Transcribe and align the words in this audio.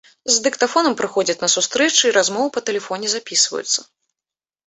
З 0.35 0.37
дыктафонам 0.45 0.95
прыходзяць 1.01 1.41
на 1.43 1.49
сустрэчы 1.55 2.03
і 2.09 2.15
размовы 2.17 2.47
па 2.55 2.63
тэлефоне 2.69 3.07
запісваюцца. 3.13 3.79